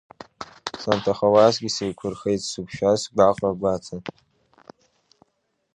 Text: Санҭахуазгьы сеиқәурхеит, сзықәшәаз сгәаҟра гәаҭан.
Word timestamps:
Санҭахуазгьы 0.81 1.69
сеиқәурхеит, 1.75 2.41
сзықәшәаз 2.43 2.99
сгәаҟра 3.03 3.59
гәаҭан. 3.59 4.01